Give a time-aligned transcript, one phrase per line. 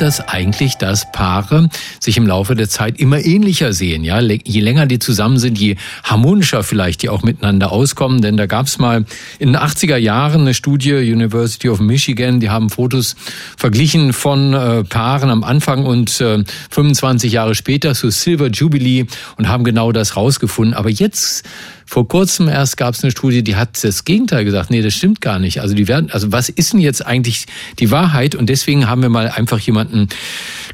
[0.00, 4.02] bedeutet eigentlich, dass Paare sich im Laufe der Zeit immer ähnlicher sehen.
[4.02, 8.22] Ja, je länger die zusammen sind, je harmonischer vielleicht die auch miteinander auskommen.
[8.22, 9.04] Denn da gab es mal
[9.38, 13.14] in den 80er Jahren eine Studie, University of Michigan, die haben Fotos
[13.56, 19.04] verglichen von äh, Paaren am Anfang und äh, 25 Jahre später zu Silver Jubilee
[19.36, 20.74] und haben genau das rausgefunden.
[20.74, 21.44] Aber jetzt
[21.90, 24.70] vor kurzem erst gab es eine Studie, die hat das Gegenteil gesagt.
[24.70, 25.60] Nee, das stimmt gar nicht.
[25.60, 27.46] Also die werden, also was ist denn jetzt eigentlich
[27.80, 28.36] die Wahrheit?
[28.36, 30.08] Und deswegen haben wir mal einfach jemanden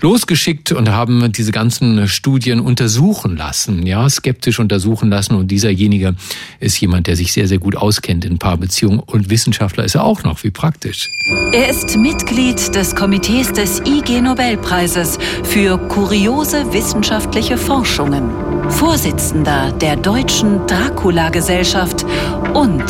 [0.02, 5.36] losgeschickt und haben diese ganzen Studien untersuchen lassen, ja, skeptisch untersuchen lassen.
[5.36, 6.16] Und dieserjenige
[6.60, 10.22] ist jemand, der sich sehr, sehr gut auskennt in Paarbeziehungen und Wissenschaftler ist er auch
[10.22, 10.44] noch.
[10.44, 11.08] Wie praktisch.
[11.54, 18.30] Er ist Mitglied des Komitees des IG Nobelpreises für kuriose wissenschaftliche Forschungen,
[18.68, 22.04] Vorsitzender der deutschen Dracula Dracula-Gesellschaft
[22.52, 22.82] und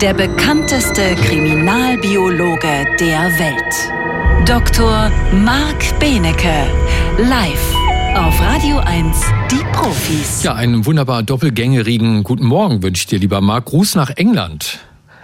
[0.00, 4.46] der bekannteste Kriminalbiologe der Welt.
[4.46, 5.10] Dr.
[5.32, 6.52] Marc Benecke,
[7.18, 7.74] live
[8.14, 10.44] auf Radio 1, die Profis.
[10.44, 13.64] Ja, einen wunderbar doppelgängerigen guten Morgen wünsche ich dir, lieber Marc.
[13.64, 14.78] Gruß nach England.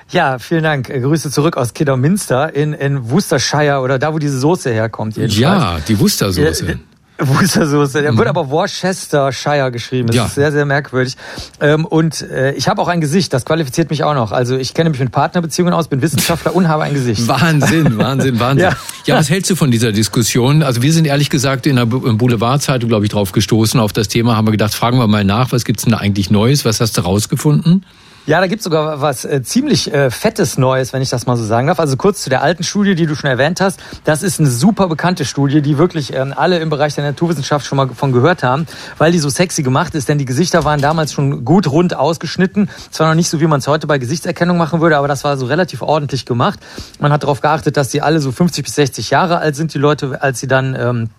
[0.09, 0.89] Ja, vielen Dank.
[0.89, 5.17] Grüße zurück aus Kidderminster in, in Worcestershire oder da, wo diese Soße herkommt.
[5.17, 5.39] Jedenfalls.
[5.39, 6.81] Ja, die Worcestersoße.
[7.29, 8.03] Worcestersoße.
[8.03, 8.19] Der mhm.
[8.19, 10.09] wird aber Worcestershire geschrieben.
[10.09, 10.27] Das ja.
[10.27, 11.17] ist sehr, sehr merkwürdig.
[11.61, 14.33] Ähm, und äh, ich habe auch ein Gesicht, das qualifiziert mich auch noch.
[14.33, 17.27] Also ich kenne mich mit Partnerbeziehungen aus, bin Wissenschaftler und habe ein Gesicht.
[17.29, 18.71] Wahnsinn, Wahnsinn, Wahnsinn.
[18.71, 18.77] ja.
[19.07, 20.63] ja, was hältst du von dieser Diskussion?
[20.63, 24.37] Also wir sind ehrlich gesagt in der Boulevardzeitung, glaube ich, drauf gestoßen auf das Thema,
[24.37, 26.65] haben wir gedacht, fragen wir mal nach, was gibt's denn da eigentlich Neues?
[26.65, 27.85] Was hast du rausgefunden?
[28.27, 31.45] Ja, da gibt's sogar was äh, ziemlich äh, fettes Neues, wenn ich das mal so
[31.45, 31.81] sagen darf.
[31.81, 33.81] Also kurz zu der alten Studie, die du schon erwähnt hast.
[34.05, 37.77] Das ist eine super bekannte Studie, die wirklich ähm, alle im Bereich der Naturwissenschaft schon
[37.77, 38.67] mal von gehört haben,
[38.99, 40.09] weil die so sexy gemacht ist.
[40.09, 42.69] Denn die Gesichter waren damals schon gut rund ausgeschnitten.
[42.91, 45.39] Zwar noch nicht so, wie man es heute bei Gesichtserkennung machen würde, aber das war
[45.39, 46.61] so relativ ordentlich gemacht.
[46.99, 49.79] Man hat darauf geachtet, dass die alle so 50 bis 60 Jahre alt sind, die
[49.79, 51.11] Leute, als sie dann ähm,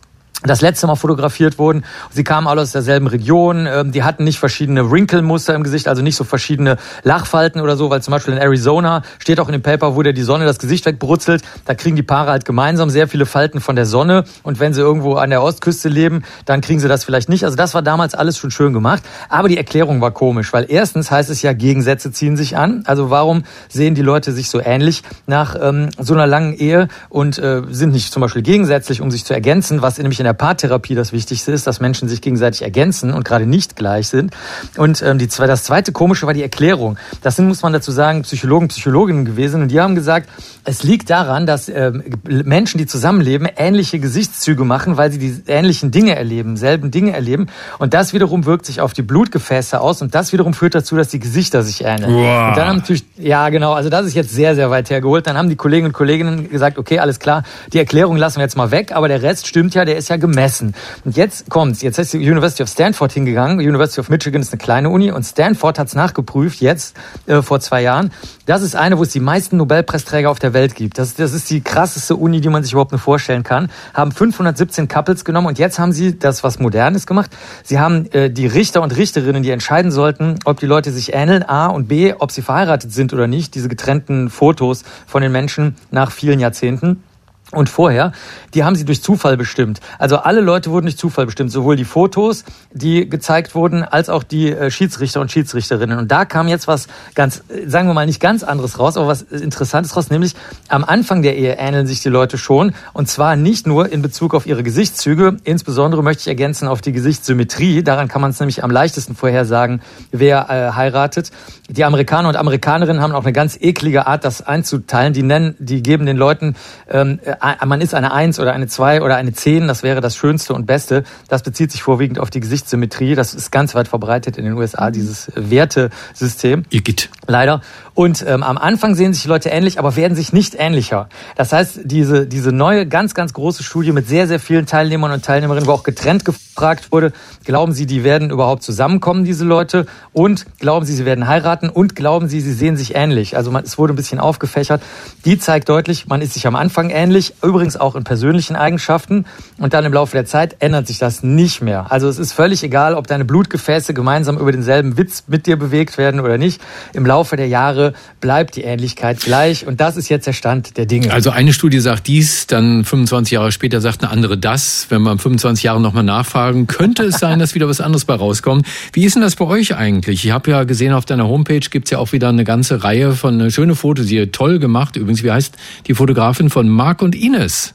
[0.44, 1.84] das letzte Mal fotografiert wurden.
[2.10, 3.68] Sie kamen alle aus derselben Region.
[3.68, 7.90] Ähm, die hatten nicht verschiedene Wrinkle-Muster im Gesicht, also nicht so verschiedene Lachfalten oder so,
[7.90, 10.58] weil zum Beispiel in Arizona steht auch in dem Paper, wo der die Sonne das
[10.58, 11.44] Gesicht wegbrutzelt.
[11.66, 14.24] Da kriegen die Paare halt gemeinsam sehr viele Falten von der Sonne.
[14.44, 17.46] Und wenn sie irgendwo an der Ostküste leben, dann kriegen sie das vielleicht nicht.
[17.46, 19.04] Also das war damals alles schon schön gemacht.
[19.30, 22.84] Aber die Erklärung war komisch, weil erstens heißt es ja, Gegensätze ziehen sich an.
[22.88, 27.38] Also warum sehen die Leute sich so ähnlich nach ähm, so einer langen Ehe und
[27.38, 30.38] äh, sind nicht zum Beispiel gegensätzlich, um sich zu ergänzen, was nämlich in der der
[30.38, 34.34] Paartherapie das Wichtigste ist, dass Menschen sich gegenseitig ergänzen und gerade nicht gleich sind.
[34.78, 36.98] Und ähm, die, das zweite Komische war die Erklärung.
[37.22, 39.64] Das sind, muss man dazu sagen, Psychologen, Psychologinnen gewesen.
[39.64, 40.30] Und die haben gesagt,
[40.64, 45.92] es liegt daran, dass ähm, Menschen, die zusammenleben, ähnliche Gesichtszüge machen, weil sie die ähnlichen
[45.92, 47.48] Dinge erleben, selben Dinge erleben.
[47.78, 50.02] Und das wiederum wirkt sich auf die Blutgefäße aus.
[50.02, 52.14] Und das wiederum führt dazu, dass die Gesichter sich ähneln.
[52.14, 52.50] Wow.
[52.50, 55.28] Und dann haben natürlich, ja genau, also das ist jetzt sehr, sehr weit hergeholt.
[55.28, 57.44] Dann haben die Kollegen und Kolleginnen gesagt, okay, alles klar,
[57.74, 60.21] die Erklärung lassen wir jetzt mal weg, aber der Rest stimmt ja, der ist ja
[60.22, 60.74] gemessen.
[61.04, 61.82] Und jetzt kommt's.
[61.82, 63.60] Jetzt ist die University of Stanford hingegangen.
[63.60, 66.96] University of Michigan ist eine kleine Uni und Stanford hat's nachgeprüft, jetzt
[67.26, 68.12] äh, vor zwei Jahren.
[68.46, 70.98] Das ist eine, wo es die meisten Nobelpreisträger auf der Welt gibt.
[70.98, 73.70] Das, das ist die krasseste Uni, die man sich überhaupt nur vorstellen kann.
[73.94, 77.32] Haben 517 Couples genommen und jetzt haben sie das, was Modernes gemacht.
[77.64, 81.44] Sie haben äh, die Richter und Richterinnen, die entscheiden sollten, ob die Leute sich ähneln,
[81.44, 83.56] A und B, ob sie verheiratet sind oder nicht.
[83.56, 87.04] Diese getrennten Fotos von den Menschen nach vielen Jahrzehnten
[87.52, 88.14] und vorher,
[88.54, 89.82] die haben sie durch Zufall bestimmt.
[90.00, 94.24] Also alle Leute wurden durch Zufall bestimmt, sowohl die Fotos, die gezeigt wurden, als auch
[94.24, 96.00] die äh, Schiedsrichter und Schiedsrichterinnen.
[96.00, 99.08] Und da kam jetzt was ganz, äh, sagen wir mal, nicht ganz anderes raus, aber
[99.08, 100.34] was Interessantes raus, nämlich
[100.70, 102.74] am Anfang der Ehe ähneln sich die Leute schon.
[102.94, 106.94] Und zwar nicht nur in Bezug auf ihre Gesichtszüge, insbesondere möchte ich ergänzen auf die
[106.94, 107.84] Gesichtssymmetrie.
[107.84, 109.82] Daran kann man es nämlich am leichtesten vorhersagen,
[110.12, 111.32] wer äh, heiratet.
[111.70, 115.14] Die Amerikaner und Amerikanerinnen haben auch eine ganz eklige Art, das einzuteilen.
[115.14, 116.56] Die nennen, die geben den Leuten
[116.90, 117.20] ähm,
[117.66, 120.66] man ist eine Eins oder eine Zwei oder eine Zehn, das wäre das Schönste und
[120.66, 121.04] Beste.
[121.28, 123.16] Das bezieht sich vorwiegend auf die Gesichtssymmetrie.
[123.16, 126.64] Das ist ganz weit verbreitet in den USA, dieses Wertesystem.
[126.70, 127.10] Igitt.
[127.28, 127.62] Leider.
[127.94, 131.10] Und ähm, am Anfang sehen sich die Leute ähnlich, aber werden sich nicht ähnlicher.
[131.36, 135.26] Das heißt, diese, diese neue, ganz, ganz große Studie mit sehr, sehr vielen Teilnehmern und
[135.26, 136.24] Teilnehmerinnen, wo auch getrennt
[136.62, 137.12] gefragt wurde,
[137.44, 139.88] glauben Sie, die werden überhaupt zusammenkommen, diese Leute?
[140.14, 141.70] Und glauben Sie, sie werden heiraten?
[141.70, 143.36] Und glauben Sie, sie sehen sich ähnlich?
[143.36, 144.84] Also man, es wurde ein bisschen aufgefächert.
[145.26, 149.26] Die zeigt deutlich, man ist sich am Anfang ähnlich, übrigens auch in persönlichen Eigenschaften.
[149.58, 151.88] Und dann im Laufe der Zeit ändert sich das nicht mehr.
[151.90, 155.98] Also es ist völlig egal, ob deine Blutgefäße gemeinsam über denselben Witz mit dir bewegt
[155.98, 156.62] werden oder nicht.
[156.94, 159.66] Im Laufe der Jahre bleibt die Ähnlichkeit gleich.
[159.66, 161.12] Und das ist jetzt der Stand der Dinge.
[161.12, 164.86] Also eine Studie sagt dies, dann 25 Jahre später sagt eine andere das.
[164.90, 166.04] Wenn man 25 Jahre nochmal
[166.52, 168.66] nachfragen, könnte es sein, dass wieder was anderes bei rauskommt.
[168.94, 170.26] Wie ist denn das bei euch eigentlich?
[170.26, 173.14] Ich habe ja gesehen, auf deiner Homepage gibt es ja auch wieder eine ganze Reihe
[173.14, 174.96] von äh, schöne Fotos, die ihr toll gemacht.
[174.96, 175.56] Übrigens, wie heißt
[175.88, 177.74] die Fotografin von Marc und Ines?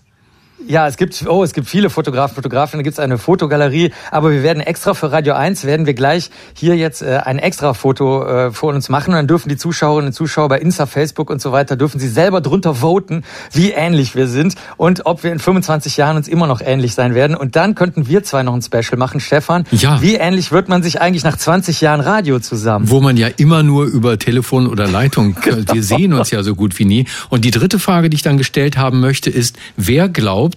[0.69, 4.33] Ja, es gibt, oh, es gibt viele Fotografen, Fotografen, da gibt es eine Fotogalerie, aber
[4.33, 8.27] wir werden extra für Radio 1, werden wir gleich hier jetzt äh, ein extra Foto
[8.27, 11.41] äh, vor uns machen und dann dürfen die Zuschauerinnen und Zuschauer bei Insta, Facebook und
[11.41, 13.23] so weiter, dürfen sie selber drunter voten,
[13.53, 17.15] wie ähnlich wir sind und ob wir in 25 Jahren uns immer noch ähnlich sein
[17.15, 19.65] werden und dann könnten wir zwei noch ein Special machen, Stefan.
[19.71, 20.03] Ja.
[20.03, 22.91] Wie ähnlich wird man sich eigentlich nach 20 Jahren Radio zusammen?
[22.91, 25.73] Wo man ja immer nur über Telefon oder Leitung, genau.
[25.73, 27.07] wir sehen uns ja so gut wie nie.
[27.29, 30.56] Und die dritte Frage, die ich dann gestellt haben möchte, ist, wer glaubt,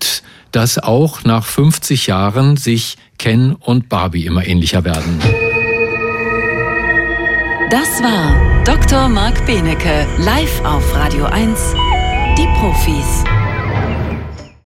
[0.51, 5.19] dass auch nach 50 Jahren sich Ken und Barbie immer ähnlicher werden?
[7.69, 9.09] Das war Dr.
[9.09, 11.75] Marc Benecke, live auf Radio 1,
[12.37, 13.38] die Profis.